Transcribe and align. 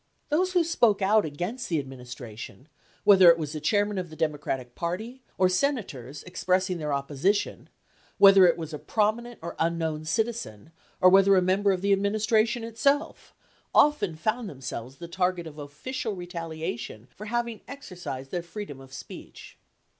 Those 0.29 0.53
who 0.53 0.63
spoke 0.63 1.03
out 1.03 1.25
against 1.25 1.69
the 1.69 1.77
administration, 1.77 2.67
whether 3.03 3.29
it 3.29 3.37
was 3.37 3.53
the 3.53 3.61
chairman 3.61 3.99
of 3.99 4.09
the 4.09 4.15
Democratic 4.15 4.73
Party 4.73 5.21
or 5.37 5.47
Senators 5.47 6.23
expressing 6.23 6.79
their 6.79 6.89
opposi 6.89 7.35
tion, 7.35 7.69
whether 8.17 8.47
it 8.47 8.57
was 8.57 8.73
a 8.73 8.79
prominent 8.79 9.37
or 9.43 9.55
unknown 9.59 10.05
citizen, 10.05 10.71
or 10.99 11.11
whether 11.11 11.35
a 11.35 11.41
member 11.43 11.71
of 11.71 11.81
the 11.81 11.93
administration 11.93 12.63
itself, 12.63 13.35
often 13.75 14.15
found 14.15 14.49
themselves 14.49 14.95
the 14.95 15.07
target 15.07 15.45
of 15.45 15.59
official 15.59 16.15
retaliation 16.15 17.07
for 17.15 17.25
having 17.25 17.61
exercised 17.67 18.31
their 18.31 18.41
freedom 18.41 18.81
of 18.81 18.91
speech. 18.91 19.55